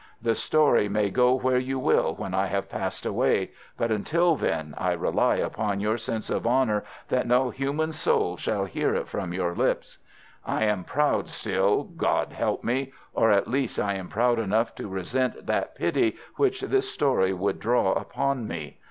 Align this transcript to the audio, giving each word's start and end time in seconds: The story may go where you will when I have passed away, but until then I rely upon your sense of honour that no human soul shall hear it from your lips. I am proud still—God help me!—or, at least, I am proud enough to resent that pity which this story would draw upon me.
The 0.19 0.33
story 0.33 0.89
may 0.89 1.11
go 1.11 1.35
where 1.35 1.59
you 1.59 1.77
will 1.77 2.15
when 2.15 2.33
I 2.33 2.47
have 2.47 2.69
passed 2.71 3.05
away, 3.05 3.51
but 3.77 3.91
until 3.91 4.35
then 4.35 4.73
I 4.75 4.93
rely 4.93 5.35
upon 5.35 5.79
your 5.79 5.99
sense 5.99 6.31
of 6.31 6.47
honour 6.47 6.83
that 7.09 7.27
no 7.27 7.51
human 7.51 7.91
soul 7.93 8.35
shall 8.35 8.65
hear 8.65 8.95
it 8.95 9.07
from 9.07 9.31
your 9.31 9.53
lips. 9.53 9.99
I 10.43 10.63
am 10.63 10.85
proud 10.85 11.29
still—God 11.29 12.31
help 12.33 12.63
me!—or, 12.63 13.29
at 13.29 13.47
least, 13.47 13.77
I 13.79 13.93
am 13.93 14.07
proud 14.09 14.39
enough 14.39 14.73
to 14.73 14.87
resent 14.87 15.45
that 15.45 15.75
pity 15.75 16.15
which 16.35 16.61
this 16.61 16.91
story 16.91 17.31
would 17.31 17.59
draw 17.59 17.93
upon 17.93 18.47
me. 18.47 18.79